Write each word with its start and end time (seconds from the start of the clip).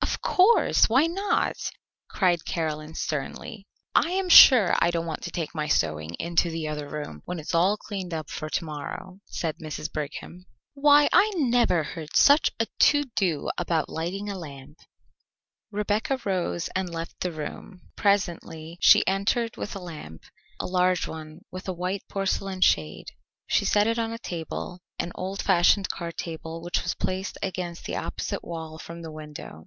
"Of 0.00 0.22
course! 0.22 0.88
Why 0.88 1.06
not?" 1.06 1.56
cried 2.08 2.44
Caroline 2.46 2.94
sternly. 2.94 3.66
"I 3.94 4.12
am 4.12 4.30
sure 4.30 4.74
I 4.78 4.90
don't 4.90 5.06
want 5.06 5.22
to 5.24 5.30
take 5.30 5.54
my 5.54 5.68
sewing 5.68 6.14
into 6.14 6.48
the 6.50 6.68
other 6.68 6.88
room, 6.88 7.20
when 7.26 7.38
it 7.38 7.42
is 7.42 7.54
all 7.54 7.76
cleaned 7.76 8.14
up 8.14 8.30
for 8.30 8.48
to 8.48 8.64
morrow," 8.64 9.20
said 9.26 9.58
Mrs. 9.58 9.92
Brigham. 9.92 10.46
"Why, 10.74 11.08
I 11.12 11.30
never 11.34 11.82
heard 11.82 12.16
such 12.16 12.50
a 12.58 12.66
to 12.66 13.04
do 13.16 13.50
about 13.58 13.88
lighting 13.90 14.30
a 14.30 14.38
lamp." 14.38 14.78
Rebecca 15.70 16.18
rose 16.24 16.68
and 16.74 16.88
left 16.88 17.20
the 17.20 17.32
room. 17.32 17.82
Presently 17.94 18.78
she 18.80 19.06
entered 19.06 19.56
with 19.56 19.76
a 19.76 19.80
lamp 19.80 20.22
a 20.58 20.66
large 20.66 21.06
one 21.06 21.40
with 21.50 21.68
a 21.68 21.72
white 21.74 22.02
porcelain 22.08 22.62
shade. 22.62 23.08
She 23.46 23.64
set 23.66 23.86
it 23.86 23.98
on 23.98 24.12
a 24.12 24.18
table, 24.18 24.80
an 24.98 25.12
old 25.14 25.42
fashioned 25.42 25.90
card 25.90 26.16
table 26.16 26.62
which 26.62 26.82
was 26.82 26.94
placed 26.94 27.36
against 27.42 27.84
the 27.84 27.96
opposite 27.96 28.42
wall 28.42 28.78
from 28.78 29.02
the 29.02 29.12
window. 29.12 29.66